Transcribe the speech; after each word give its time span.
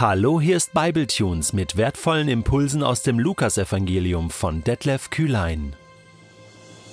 Hallo, 0.00 0.40
hier 0.40 0.56
ist 0.56 0.74
Bibletunes 0.74 1.52
mit 1.52 1.76
wertvollen 1.76 2.28
Impulsen 2.28 2.84
aus 2.84 3.02
dem 3.02 3.18
Lukasevangelium 3.18 4.30
von 4.30 4.62
Detlef 4.62 5.10
Kühlein. 5.10 5.74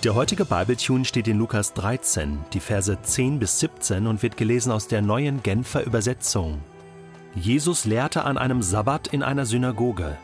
Der 0.04 0.16
heutige 0.16 0.44
Bibletune 0.44 1.06
steht 1.06 1.28
in 1.28 1.38
Lukas 1.38 1.74
13, 1.74 2.40
die 2.54 2.60
Verse 2.60 2.98
10 3.00 3.38
bis 3.38 3.60
17 3.60 4.08
und 4.08 4.24
wird 4.24 4.38
gelesen 4.38 4.72
aus 4.72 4.88
der 4.88 5.04
neuen 5.04 5.44
Genfer 5.44 5.86
Übersetzung. 5.86 6.64
Jesus 7.36 7.86
lehrte 7.86 8.24
an 8.24 8.40
einem 8.40 8.64
Sabbat 8.64 9.10
in 9.10 9.22
einer 9.22 9.46
Synagoge. 9.46 10.18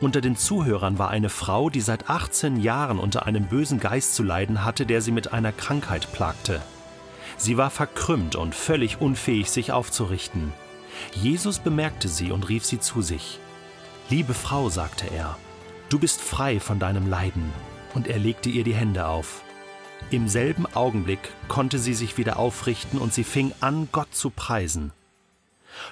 Unter 0.00 0.20
den 0.20 0.34
Zuhörern 0.34 0.98
war 0.98 1.10
eine 1.10 1.28
Frau, 1.28 1.70
die 1.70 1.80
seit 1.80 2.10
18 2.10 2.56
Jahren 2.60 2.98
unter 2.98 3.26
einem 3.26 3.44
bösen 3.44 3.78
Geist 3.78 4.16
zu 4.16 4.24
leiden 4.24 4.64
hatte, 4.64 4.84
der 4.84 5.00
sie 5.00 5.12
mit 5.12 5.32
einer 5.32 5.52
Krankheit 5.52 6.12
plagte. 6.12 6.60
Sie 7.36 7.56
war 7.56 7.70
verkrümmt 7.70 8.34
und 8.34 8.56
völlig 8.56 9.00
unfähig, 9.00 9.48
sich 9.48 9.70
aufzurichten. 9.70 10.52
Jesus 11.14 11.58
bemerkte 11.58 12.08
sie 12.08 12.32
und 12.32 12.48
rief 12.48 12.64
sie 12.64 12.80
zu 12.80 13.02
sich. 13.02 13.38
Liebe 14.08 14.34
Frau, 14.34 14.68
sagte 14.68 15.06
er, 15.06 15.36
du 15.88 15.98
bist 15.98 16.20
frei 16.20 16.60
von 16.60 16.78
deinem 16.78 17.08
Leiden, 17.08 17.52
und 17.94 18.08
er 18.08 18.18
legte 18.18 18.48
ihr 18.48 18.64
die 18.64 18.74
Hände 18.74 19.06
auf. 19.06 19.42
Im 20.10 20.28
selben 20.28 20.66
Augenblick 20.74 21.20
konnte 21.48 21.78
sie 21.78 21.94
sich 21.94 22.18
wieder 22.18 22.38
aufrichten 22.38 22.98
und 22.98 23.14
sie 23.14 23.24
fing 23.24 23.52
an, 23.60 23.88
Gott 23.92 24.14
zu 24.14 24.30
preisen. 24.30 24.92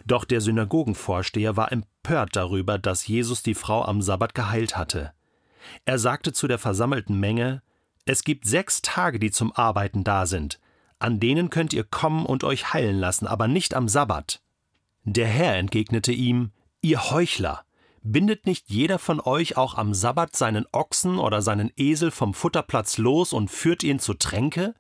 Doch 0.07 0.25
der 0.25 0.41
Synagogenvorsteher 0.41 1.57
war 1.57 1.71
empört 1.71 2.35
darüber, 2.35 2.79
dass 2.79 3.07
Jesus 3.07 3.43
die 3.43 3.55
Frau 3.55 3.85
am 3.85 4.03
Sabbat 4.03 4.35
geheilt 4.35 4.77
hatte. 4.77 5.13
Er 5.85 5.99
sagte 5.99 6.33
zu 6.33 6.49
der 6.49 6.59
versammelten 6.59 7.21
Menge, 7.21 7.63
es 8.05 8.25
gibt 8.25 8.47
sechs 8.47 8.83
Tage, 8.83 9.19
die 9.19 9.31
zum 9.31 9.53
Arbeiten 9.55 10.03
da 10.03 10.27
sind, 10.27 10.59
an 10.99 11.21
denen 11.21 11.51
könnt 11.51 11.73
ihr 11.73 11.85
kommen 11.85 12.27
und 12.27 12.43
euch 12.43 12.73
heilen 12.73 12.99
lassen, 12.99 13.27
aber 13.27 13.47
nicht 13.47 13.75
am 13.75 13.87
Sabbat. 13.87 14.41
Der 15.13 15.27
Herr 15.27 15.57
entgegnete 15.57 16.13
ihm, 16.13 16.51
Ihr 16.83 17.11
Heuchler, 17.11 17.65
bindet 18.03 18.45
nicht 18.45 18.69
jeder 18.69 18.99
von 18.99 19.21
euch 19.21 19.57
auch 19.57 19.75
am 19.75 19.95
Sabbat 19.95 20.37
seinen 20.37 20.67
Ochsen 20.71 21.19
oder 21.19 21.41
seinen 21.41 21.73
Esel 21.77 22.11
vom 22.11 22.35
Futterplatz 22.35 22.99
los 22.99 23.33
und 23.33 23.51
führt 23.51 23.83
ihn 23.83 24.01
zur 24.01 24.19
Tränke? 24.19 24.75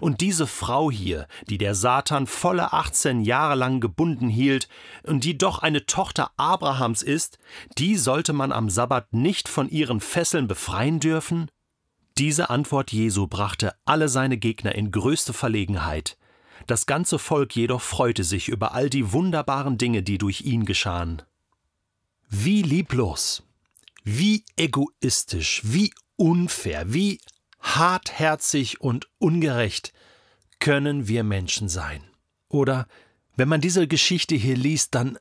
Und 0.00 0.20
diese 0.20 0.46
Frau 0.46 0.92
hier, 0.92 1.26
die 1.48 1.58
der 1.58 1.74
Satan 1.74 2.28
volle 2.28 2.72
18 2.72 3.22
Jahre 3.22 3.56
lang 3.56 3.80
gebunden 3.80 4.28
hielt 4.28 4.68
und 5.02 5.24
die 5.24 5.36
doch 5.36 5.58
eine 5.58 5.86
Tochter 5.86 6.30
Abrahams 6.36 7.02
ist, 7.02 7.40
die 7.76 7.96
sollte 7.96 8.32
man 8.32 8.52
am 8.52 8.70
Sabbat 8.70 9.12
nicht 9.12 9.48
von 9.48 9.68
ihren 9.68 10.00
Fesseln 10.00 10.46
befreien 10.46 11.00
dürfen? 11.00 11.50
Diese 12.16 12.48
Antwort 12.48 12.92
Jesu 12.92 13.26
brachte 13.26 13.74
alle 13.84 14.08
seine 14.08 14.38
Gegner 14.38 14.76
in 14.76 14.92
größte 14.92 15.32
Verlegenheit. 15.32 16.16
Das 16.66 16.86
ganze 16.86 17.18
Volk 17.18 17.54
jedoch 17.56 17.82
freute 17.82 18.24
sich 18.24 18.48
über 18.48 18.72
all 18.72 18.88
die 18.88 19.12
wunderbaren 19.12 19.78
Dinge, 19.78 20.02
die 20.02 20.18
durch 20.18 20.42
ihn 20.42 20.64
geschahen. 20.64 21.22
Wie 22.28 22.62
lieblos, 22.62 23.42
wie 24.02 24.44
egoistisch, 24.56 25.60
wie 25.64 25.92
unfair, 26.16 26.92
wie 26.92 27.20
hartherzig 27.60 28.80
und 28.80 29.08
ungerecht 29.18 29.92
können 30.58 31.08
wir 31.08 31.24
Menschen 31.24 31.68
sein. 31.68 32.02
Oder 32.48 32.86
wenn 33.36 33.48
man 33.48 33.60
diese 33.60 33.88
Geschichte 33.88 34.34
hier 34.34 34.56
liest, 34.56 34.94
dann 34.94 35.18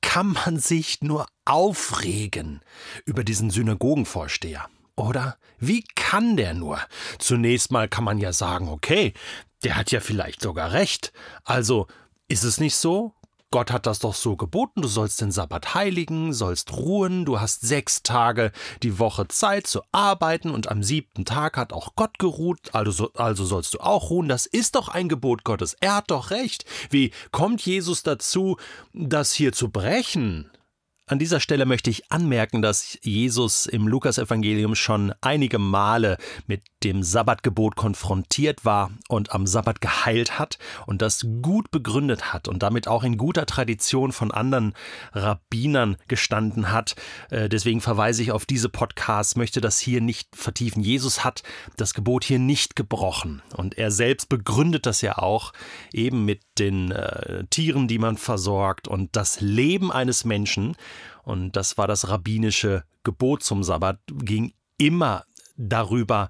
kann 0.00 0.32
man 0.32 0.58
sich 0.58 1.00
nur 1.00 1.26
aufregen 1.44 2.60
über 3.06 3.24
diesen 3.24 3.50
Synagogenvorsteher. 3.50 4.68
Oder 4.96 5.38
wie 5.58 5.84
kann 5.94 6.36
der 6.36 6.54
nur? 6.54 6.80
Zunächst 7.18 7.70
mal 7.70 7.88
kann 7.88 8.04
man 8.04 8.18
ja 8.18 8.32
sagen, 8.32 8.68
okay, 8.68 9.14
der 9.64 9.76
hat 9.76 9.90
ja 9.90 10.00
vielleicht 10.00 10.42
sogar 10.42 10.72
recht. 10.72 11.12
Also 11.44 11.86
ist 12.28 12.44
es 12.44 12.60
nicht 12.60 12.76
so? 12.76 13.14
Gott 13.52 13.70
hat 13.70 13.84
das 13.84 13.98
doch 13.98 14.14
so 14.14 14.34
geboten, 14.34 14.80
du 14.80 14.88
sollst 14.88 15.20
den 15.20 15.30
Sabbat 15.30 15.74
heiligen, 15.74 16.32
sollst 16.32 16.72
ruhen, 16.72 17.26
du 17.26 17.38
hast 17.38 17.60
sechs 17.60 18.02
Tage 18.02 18.50
die 18.82 18.98
Woche 18.98 19.28
Zeit 19.28 19.66
zu 19.66 19.82
arbeiten 19.92 20.50
und 20.50 20.68
am 20.70 20.82
siebten 20.82 21.26
Tag 21.26 21.58
hat 21.58 21.74
auch 21.74 21.94
Gott 21.94 22.18
geruht, 22.18 22.70
also, 22.72 23.12
also 23.12 23.44
sollst 23.44 23.74
du 23.74 23.80
auch 23.80 24.08
ruhen, 24.08 24.26
das 24.26 24.46
ist 24.46 24.74
doch 24.74 24.88
ein 24.88 25.10
Gebot 25.10 25.44
Gottes, 25.44 25.76
er 25.80 25.96
hat 25.96 26.10
doch 26.10 26.30
recht. 26.30 26.64
Wie 26.88 27.12
kommt 27.30 27.60
Jesus 27.60 28.02
dazu, 28.02 28.56
das 28.94 29.34
hier 29.34 29.52
zu 29.52 29.68
brechen? 29.68 30.50
An 31.06 31.18
dieser 31.18 31.40
Stelle 31.40 31.66
möchte 31.66 31.90
ich 31.90 32.10
anmerken, 32.10 32.62
dass 32.62 32.98
Jesus 33.02 33.66
im 33.66 33.86
Lukasevangelium 33.86 34.74
schon 34.74 35.12
einige 35.20 35.58
Male 35.58 36.16
mit 36.46 36.62
dem 36.84 37.02
Sabbatgebot 37.02 37.76
konfrontiert 37.76 38.64
war 38.64 38.90
und 39.08 39.32
am 39.32 39.46
Sabbat 39.46 39.80
geheilt 39.80 40.38
hat 40.38 40.58
und 40.86 41.02
das 41.02 41.26
gut 41.42 41.70
begründet 41.70 42.32
hat 42.32 42.48
und 42.48 42.62
damit 42.62 42.88
auch 42.88 43.04
in 43.04 43.16
guter 43.16 43.46
Tradition 43.46 44.12
von 44.12 44.30
anderen 44.30 44.74
Rabbinern 45.12 45.96
gestanden 46.08 46.70
hat. 46.70 46.96
Äh, 47.30 47.48
deswegen 47.48 47.80
verweise 47.80 48.22
ich 48.22 48.32
auf 48.32 48.46
diese 48.46 48.68
Podcasts, 48.68 49.36
möchte 49.36 49.60
das 49.60 49.78
hier 49.78 50.00
nicht 50.00 50.34
vertiefen. 50.34 50.82
Jesus 50.82 51.24
hat 51.24 51.42
das 51.76 51.94
Gebot 51.94 52.24
hier 52.24 52.38
nicht 52.38 52.76
gebrochen 52.76 53.42
und 53.56 53.78
er 53.78 53.90
selbst 53.90 54.28
begründet 54.28 54.86
das 54.86 55.00
ja 55.00 55.18
auch 55.18 55.52
eben 55.92 56.24
mit 56.24 56.42
den 56.58 56.90
äh, 56.90 57.44
Tieren, 57.50 57.88
die 57.88 57.98
man 57.98 58.16
versorgt 58.16 58.88
und 58.88 59.16
das 59.16 59.40
Leben 59.40 59.92
eines 59.92 60.24
Menschen 60.24 60.76
und 61.22 61.56
das 61.56 61.78
war 61.78 61.86
das 61.86 62.08
rabbinische 62.08 62.84
Gebot 63.04 63.42
zum 63.42 63.62
Sabbat, 63.62 63.98
ging 64.08 64.52
immer 64.78 65.24
darüber, 65.56 66.28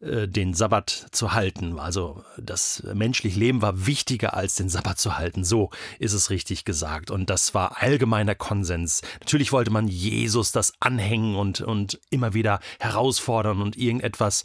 den 0.00 0.54
Sabbat 0.54 1.08
zu 1.10 1.32
halten. 1.32 1.78
Also 1.80 2.22
das 2.36 2.84
menschliche 2.94 3.38
Leben 3.38 3.62
war 3.62 3.86
wichtiger 3.86 4.34
als 4.34 4.54
den 4.54 4.68
Sabbat 4.68 4.98
zu 4.98 5.18
halten. 5.18 5.42
So 5.42 5.70
ist 5.98 6.12
es 6.12 6.30
richtig 6.30 6.64
gesagt. 6.64 7.10
Und 7.10 7.30
das 7.30 7.52
war 7.52 7.82
allgemeiner 7.82 8.36
Konsens. 8.36 9.02
Natürlich 9.18 9.50
wollte 9.50 9.72
man 9.72 9.88
Jesus 9.88 10.52
das 10.52 10.72
anhängen 10.78 11.34
und, 11.34 11.62
und 11.62 11.98
immer 12.10 12.32
wieder 12.32 12.60
herausfordern 12.78 13.60
und 13.60 13.76
irgendetwas 13.76 14.44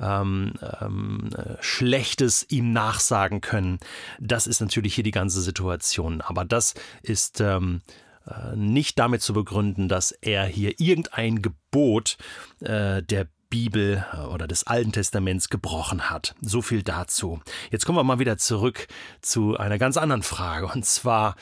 ähm, 0.00 0.54
ähm, 0.80 1.30
Schlechtes 1.60 2.46
ihm 2.48 2.72
nachsagen 2.72 3.40
können. 3.40 3.78
Das 4.20 4.46
ist 4.46 4.60
natürlich 4.60 4.94
hier 4.94 5.04
die 5.04 5.10
ganze 5.10 5.42
Situation. 5.42 6.20
Aber 6.20 6.44
das 6.44 6.74
ist 7.02 7.40
ähm, 7.40 7.82
äh, 8.26 8.56
nicht 8.56 8.98
damit 8.98 9.22
zu 9.22 9.32
begründen, 9.34 9.88
dass 9.88 10.12
er 10.12 10.46
hier 10.46 10.80
irgendein 10.80 11.42
Gebot 11.42 12.16
äh, 12.60 13.02
der 13.02 13.28
Bibel 13.54 14.04
äh, 14.12 14.16
oder 14.26 14.48
des 14.48 14.66
Alten 14.66 14.90
Testaments 14.90 15.48
gebrochen 15.48 16.10
hat. 16.10 16.34
So 16.40 16.60
viel 16.60 16.82
dazu. 16.82 17.40
Jetzt 17.70 17.86
kommen 17.86 17.96
wir 17.96 18.02
mal 18.02 18.18
wieder 18.18 18.36
zurück 18.36 18.88
zu 19.20 19.56
einer 19.56 19.78
ganz 19.78 19.96
anderen 19.96 20.24
Frage. 20.24 20.66
Und 20.66 20.84
zwar, 20.84 21.36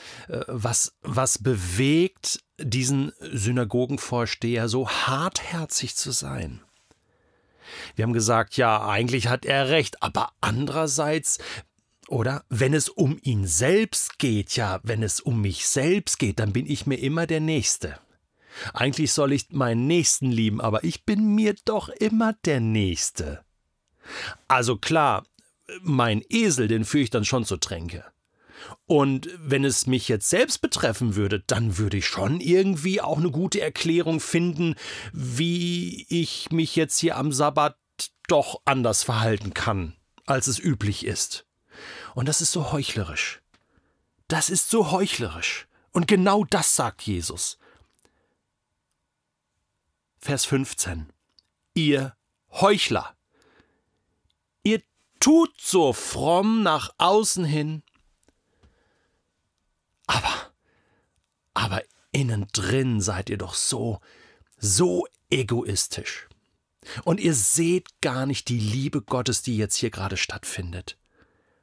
was, 0.47 0.93
was 1.01 1.39
bewegt 1.39 2.43
diesen 2.59 3.13
Synagogenvorsteher 3.19 4.69
so 4.69 4.87
hartherzig 4.87 5.95
zu 5.95 6.11
sein? 6.11 6.61
Wir 7.95 8.03
haben 8.03 8.13
gesagt, 8.13 8.57
ja, 8.57 8.87
eigentlich 8.87 9.27
hat 9.27 9.43
er 9.43 9.69
recht, 9.69 10.03
aber 10.03 10.33
andererseits 10.39 11.39
oder 12.07 12.43
wenn 12.49 12.75
es 12.75 12.89
um 12.89 13.17
ihn 13.23 13.47
selbst 13.47 14.19
geht, 14.19 14.55
ja, 14.55 14.81
wenn 14.83 15.01
es 15.01 15.19
um 15.19 15.41
mich 15.41 15.65
selbst 15.65 16.19
geht, 16.19 16.37
dann 16.37 16.53
bin 16.53 16.67
ich 16.67 16.85
mir 16.85 16.97
immer 16.97 17.25
der 17.25 17.39
Nächste. 17.39 17.97
Eigentlich 18.73 19.11
soll 19.11 19.33
ich 19.33 19.49
meinen 19.51 19.87
Nächsten 19.87 20.31
lieben, 20.31 20.61
aber 20.61 20.83
ich 20.83 21.05
bin 21.05 21.35
mir 21.35 21.55
doch 21.65 21.89
immer 21.89 22.33
der 22.45 22.59
Nächste. 22.59 23.43
Also 24.47 24.77
klar, 24.77 25.25
mein 25.81 26.21
Esel, 26.29 26.67
den 26.67 26.85
führe 26.85 27.03
ich 27.03 27.09
dann 27.09 27.25
schon 27.25 27.45
zur 27.45 27.59
Tränke. 27.59 28.05
Und 28.85 29.29
wenn 29.37 29.65
es 29.65 29.87
mich 29.87 30.07
jetzt 30.07 30.29
selbst 30.29 30.61
betreffen 30.61 31.15
würde, 31.15 31.43
dann 31.47 31.77
würde 31.77 31.97
ich 31.97 32.07
schon 32.07 32.39
irgendwie 32.39 33.01
auch 33.01 33.17
eine 33.17 33.31
gute 33.31 33.61
Erklärung 33.61 34.19
finden, 34.19 34.75
wie 35.11 36.05
ich 36.09 36.51
mich 36.51 36.75
jetzt 36.75 36.99
hier 36.99 37.17
am 37.17 37.31
Sabbat 37.31 37.77
doch 38.27 38.61
anders 38.65 39.03
verhalten 39.03 39.53
kann, 39.53 39.95
als 40.25 40.47
es 40.47 40.59
üblich 40.59 41.05
ist. 41.05 41.45
Und 42.15 42.27
das 42.27 42.41
ist 42.41 42.51
so 42.51 42.71
heuchlerisch. 42.71 43.41
Das 44.27 44.49
ist 44.49 44.69
so 44.69 44.91
heuchlerisch. 44.91 45.67
Und 45.91 46.07
genau 46.07 46.43
das 46.45 46.75
sagt 46.75 47.01
Jesus. 47.03 47.57
Vers 50.23 50.45
15. 50.45 51.11
Ihr 51.73 52.15
Heuchler. 52.49 53.13
Ihr 54.63 54.81
tut 55.19 55.59
so 55.59 55.91
fromm 55.91 56.63
nach 56.63 56.93
außen 56.97 57.43
hin, 57.43 57.83
aber, 60.07 60.53
aber 61.53 61.83
innen 62.13 62.47
drin 62.53 63.01
seid 63.01 63.29
ihr 63.29 63.37
doch 63.37 63.53
so, 63.53 63.99
so 64.55 65.05
egoistisch. 65.29 66.29
Und 67.03 67.19
ihr 67.19 67.33
seht 67.33 67.99
gar 67.99 68.25
nicht 68.25 68.47
die 68.47 68.59
Liebe 68.59 69.01
Gottes, 69.01 69.41
die 69.41 69.57
jetzt 69.57 69.75
hier 69.75 69.91
gerade 69.91 70.15
stattfindet. 70.15 70.97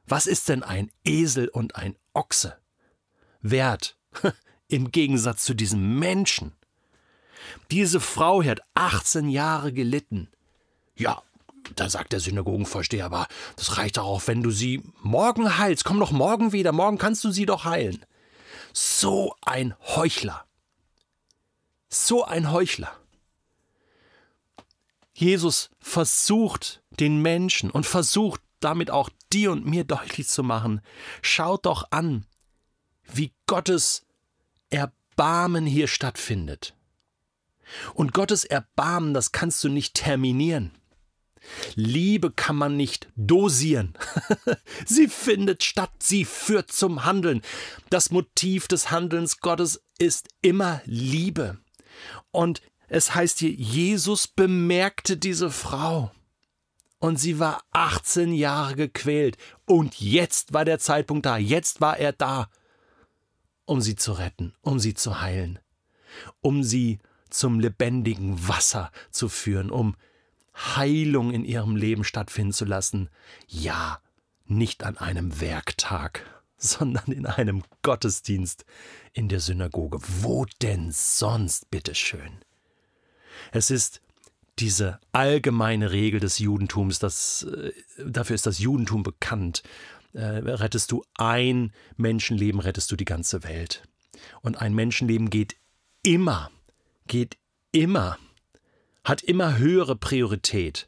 Was 0.05 0.27
ist 0.27 0.49
denn 0.49 0.61
ein 0.61 0.91
Esel 1.03 1.47
und 1.47 1.77
ein 1.77 1.95
Ochse? 2.13 2.59
Wert 3.41 3.97
im 4.67 4.91
Gegensatz 4.91 5.45
zu 5.45 5.55
diesem 5.55 5.97
Menschen. 5.97 6.55
Diese 7.71 7.99
Frau 7.99 8.43
hat 8.43 8.61
18 8.73 9.29
Jahre 9.29 9.73
gelitten. 9.73 10.29
Ja, 10.95 11.21
da 11.75 11.89
sagt 11.89 12.13
der 12.13 12.19
Synagogenvorsteher, 12.19 13.05
aber 13.05 13.27
das 13.55 13.77
reicht 13.77 13.97
doch 13.97 14.05
auch, 14.05 14.27
wenn 14.27 14.43
du 14.43 14.51
sie 14.51 14.83
morgen 15.01 15.57
heilst. 15.57 15.85
Komm 15.85 15.99
doch 15.99 16.11
morgen 16.11 16.51
wieder, 16.51 16.71
morgen 16.71 16.97
kannst 16.97 17.23
du 17.23 17.31
sie 17.31 17.45
doch 17.45 17.65
heilen. 17.65 18.05
So 18.73 19.35
ein 19.45 19.75
Heuchler. 19.95 20.45
So 21.89 22.23
ein 22.23 22.51
Heuchler. 22.51 22.91
Jesus 25.13 25.69
versucht 25.79 26.81
den 26.89 27.21
Menschen 27.21 27.69
und 27.69 27.85
versucht 27.85 28.41
damit 28.59 28.91
auch 28.91 29.09
dir 29.33 29.51
und 29.51 29.65
mir 29.65 29.83
deutlich 29.83 30.27
zu 30.27 30.43
machen, 30.43 30.81
schaut 31.21 31.65
doch 31.65 31.91
an, 31.91 32.25
wie 33.03 33.33
Gottes 33.47 34.05
Erbarmen 34.69 35.65
hier 35.65 35.87
stattfindet. 35.87 36.75
Und 37.93 38.13
Gottes 38.13 38.43
Erbarmen, 38.43 39.13
das 39.13 39.31
kannst 39.31 39.63
du 39.63 39.69
nicht 39.69 39.93
terminieren. 39.95 40.71
Liebe 41.75 42.31
kann 42.31 42.55
man 42.55 42.77
nicht 42.77 43.09
dosieren. 43.15 43.93
sie 44.85 45.07
findet 45.07 45.63
statt, 45.63 45.91
sie 45.99 46.25
führt 46.25 46.71
zum 46.71 47.05
Handeln. 47.05 47.41
Das 47.89 48.11
Motiv 48.11 48.67
des 48.67 48.91
Handelns 48.91 49.39
Gottes 49.39 49.83
ist 49.97 50.29
immer 50.41 50.81
Liebe. 50.85 51.57
Und 52.31 52.61
es 52.87 53.15
heißt 53.15 53.39
hier, 53.39 53.51
Jesus 53.51 54.27
bemerkte 54.27 55.17
diese 55.17 55.49
Frau. 55.49 56.11
Und 56.99 57.17
sie 57.17 57.39
war 57.39 57.63
18 57.71 58.33
Jahre 58.33 58.75
gequält. 58.75 59.37
Und 59.65 59.99
jetzt 59.99 60.53
war 60.53 60.65
der 60.65 60.77
Zeitpunkt 60.77 61.25
da. 61.25 61.37
Jetzt 61.37 61.81
war 61.81 61.97
er 61.97 62.13
da, 62.13 62.49
um 63.65 63.81
sie 63.81 63.95
zu 63.95 64.11
retten, 64.11 64.53
um 64.61 64.79
sie 64.79 64.93
zu 64.93 65.21
heilen, 65.21 65.57
um 66.41 66.63
sie 66.63 66.99
zum 67.31 67.59
lebendigen 67.59 68.47
Wasser 68.47 68.91
zu 69.09 69.29
führen, 69.29 69.71
um 69.71 69.95
Heilung 70.55 71.31
in 71.31 71.45
ihrem 71.45 71.75
Leben 71.75 72.03
stattfinden 72.03 72.53
zu 72.53 72.65
lassen. 72.65 73.09
Ja, 73.47 74.01
nicht 74.45 74.83
an 74.83 74.97
einem 74.97 75.39
Werktag, 75.39 76.25
sondern 76.57 77.11
in 77.11 77.25
einem 77.25 77.63
Gottesdienst 77.81 78.65
in 79.13 79.29
der 79.29 79.39
Synagoge. 79.39 79.99
Wo 80.21 80.45
denn 80.61 80.91
sonst, 80.91 81.71
bitteschön? 81.71 82.39
Es 83.51 83.71
ist 83.71 84.01
diese 84.59 84.99
allgemeine 85.11 85.91
Regel 85.91 86.19
des 86.19 86.37
Judentums, 86.39 86.99
das, 86.99 87.43
äh, 87.43 87.71
dafür 88.05 88.35
ist 88.35 88.45
das 88.45 88.59
Judentum 88.59 89.03
bekannt. 89.03 89.63
Äh, 90.13 90.23
rettest 90.23 90.91
du 90.91 91.03
ein 91.15 91.71
Menschenleben, 91.97 92.59
rettest 92.59 92.91
du 92.91 92.95
die 92.95 93.05
ganze 93.05 93.43
Welt. 93.43 93.83
Und 94.41 94.61
ein 94.61 94.73
Menschenleben 94.73 95.29
geht 95.29 95.55
immer, 96.03 96.51
geht 97.11 97.37
immer 97.73 98.17
hat 99.03 99.21
immer 99.21 99.57
höhere 99.57 99.97
Priorität 99.97 100.87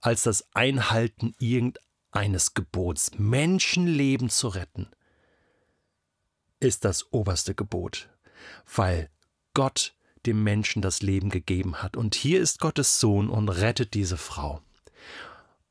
als 0.00 0.22
das 0.22 0.46
Einhalten 0.54 1.34
irgendeines 1.38 2.54
Gebots. 2.54 3.10
Menschenleben 3.18 4.30
zu 4.30 4.48
retten 4.48 4.88
ist 6.58 6.86
das 6.86 7.12
oberste 7.12 7.54
Gebot, 7.54 8.08
weil 8.74 9.10
Gott 9.52 9.94
dem 10.24 10.42
Menschen 10.42 10.80
das 10.80 11.02
Leben 11.02 11.28
gegeben 11.28 11.82
hat. 11.82 11.98
Und 11.98 12.14
hier 12.14 12.40
ist 12.40 12.60
Gottes 12.60 12.98
Sohn 12.98 13.28
und 13.28 13.50
rettet 13.50 13.92
diese 13.92 14.16
Frau. 14.16 14.62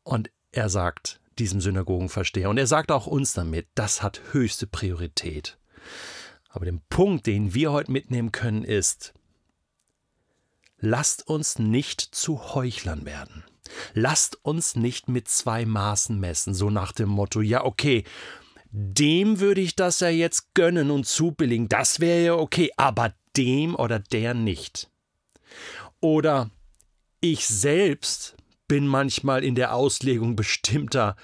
Und 0.03 0.29
er 0.51 0.69
sagt 0.69 1.19
diesem 1.39 1.59
Synagogenversteher, 1.59 2.51
und 2.51 2.59
er 2.59 2.67
sagt 2.67 2.91
auch 2.91 3.07
uns 3.07 3.33
damit, 3.33 3.67
das 3.73 4.03
hat 4.03 4.21
höchste 4.31 4.67
Priorität. 4.67 5.57
Aber 6.49 6.65
den 6.65 6.81
Punkt, 6.88 7.25
den 7.25 7.55
wir 7.55 7.71
heute 7.71 7.91
mitnehmen 7.91 8.31
können, 8.31 8.63
ist, 8.63 9.15
Lasst 10.79 11.27
uns 11.27 11.59
nicht 11.59 12.01
zu 12.01 12.53
Heuchlern 12.53 13.06
werden. 13.06 13.44
Lasst 13.94 14.38
uns 14.44 14.75
nicht 14.75 15.09
mit 15.09 15.27
zwei 15.27 15.65
Maßen 15.65 16.19
messen, 16.19 16.53
so 16.53 16.69
nach 16.69 16.91
dem 16.91 17.09
Motto, 17.09 17.41
ja, 17.41 17.65
okay, 17.65 18.03
dem 18.71 19.39
würde 19.39 19.62
ich 19.62 19.75
das 19.75 20.00
ja 20.00 20.09
jetzt 20.09 20.53
gönnen 20.53 20.91
und 20.91 21.06
zubilligen, 21.06 21.68
das 21.68 22.00
wäre 22.00 22.24
ja 22.24 22.33
okay, 22.35 22.71
aber 22.77 23.13
dem 23.35 23.75
oder 23.75 24.00
der 24.00 24.33
nicht. 24.33 24.89
Oder 26.00 26.50
ich 27.21 27.47
selbst 27.47 28.35
bin 28.68 28.88
manchmal 28.88 29.44
in 29.44 29.56
der 29.56 29.73
Auslegung 29.73 30.35
bestimmter 30.35 31.15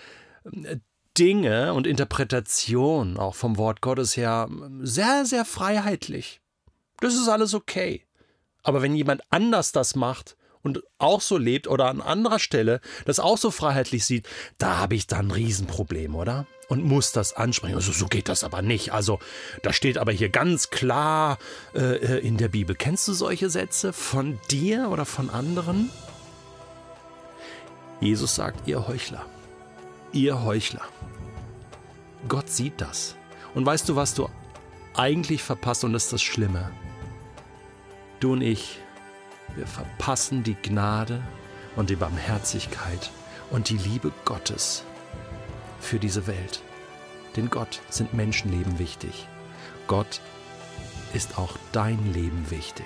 äh, 0.46 0.78
Dinge 1.18 1.74
und 1.74 1.86
Interpretationen, 1.86 3.18
auch 3.18 3.36
vom 3.36 3.58
Wort 3.58 3.82
Gottes 3.82 4.18
her, 4.18 4.50
sehr, 4.82 5.26
sehr 5.26 5.46
freiheitlich. 5.46 6.42
Das 7.02 7.14
ist 7.14 7.28
alles 7.28 7.54
okay. 7.54 8.04
Aber 8.64 8.82
wenn 8.82 8.96
jemand 8.96 9.22
anders 9.30 9.72
das 9.72 9.96
macht 9.96 10.38
und 10.62 10.82
auch 10.98 11.22
so 11.22 11.38
lebt 11.38 11.68
oder 11.68 11.88
an 11.88 12.02
anderer 12.02 12.40
Stelle 12.40 12.80
das 13.06 13.20
auch 13.20 13.38
so 13.38 13.52
freiheitlich 13.52 14.06
sieht, 14.06 14.28
da 14.58 14.78
habe 14.78 14.96
ich 14.96 15.06
dann 15.08 15.28
ein 15.28 15.32
Riesenproblem, 15.32 16.16
oder? 16.16 16.48
Und 16.70 16.84
muss 16.84 17.12
das 17.12 17.34
ansprechen. 17.34 17.76
Also 17.76 17.92
so 17.92 18.08
geht 18.08 18.30
das 18.30 18.44
aber 18.44 18.62
nicht. 18.62 18.94
Also 18.94 19.20
da 19.62 19.74
steht 19.74 19.98
aber 19.98 20.14
hier 20.14 20.30
ganz 20.30 20.70
klar 20.70 21.38
äh, 21.76 21.98
äh 21.98 22.20
in 22.26 22.38
der 22.38 22.48
Bibel. 22.48 22.76
Kennst 22.76 23.08
du 23.08 23.14
solche 23.14 23.50
Sätze 23.50 23.92
von 23.92 24.40
dir 24.50 24.90
oder 24.90 25.06
von 25.06 25.30
anderen? 25.30 25.90
Jesus 28.00 28.36
sagt, 28.36 28.68
ihr 28.68 28.88
Heuchler, 28.88 29.26
ihr 30.14 30.44
Heuchler. 30.44 30.82
Gott 32.28 32.50
sieht 32.50 32.80
das. 32.80 33.16
Und 33.54 33.66
weißt 33.66 33.88
du, 33.90 33.96
was 33.96 34.14
du 34.14 34.30
eigentlich 34.94 35.44
verpasst? 35.44 35.84
Und 35.84 35.94
das 35.94 36.06
ist 36.06 36.14
das 36.14 36.22
Schlimme. 36.22 36.72
Du 38.24 38.32
und 38.32 38.42
ich, 38.42 38.80
wir 39.58 39.68
verpassen 39.68 40.44
die 40.44 40.56
Gnade 40.56 41.22
und 41.76 41.90
die 41.90 41.98
Barmherzigkeit 41.98 43.12
und 43.52 43.68
die 43.68 43.76
Liebe 43.76 44.14
Gottes 44.24 44.86
für 45.82 46.00
diese 46.00 46.26
Welt. 46.26 46.62
Denn 47.36 47.50
Gott 47.50 47.82
sind 47.90 48.14
Menschenleben 48.14 48.80
wichtig. 48.80 49.28
Gott 49.88 50.22
ist 51.14 51.38
auch 51.38 51.58
dein 51.74 52.14
Leben 52.14 52.50
wichtig. 52.50 52.86